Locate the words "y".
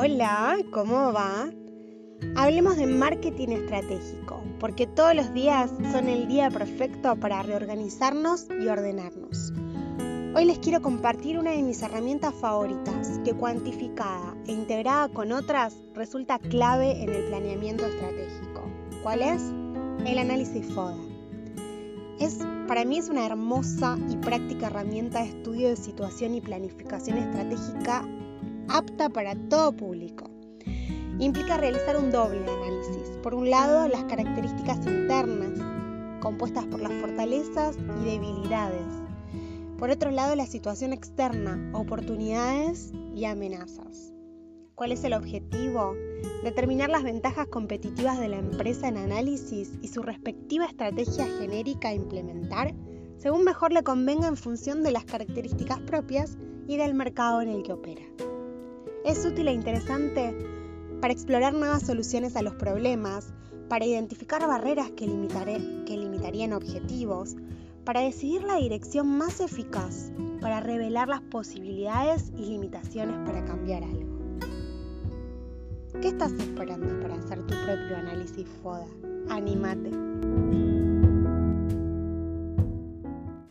8.62-8.68, 24.08-24.16, 26.36-26.40, 38.00-38.04, 43.14-43.24, 49.82-49.88, 56.68-56.76, 72.36-72.50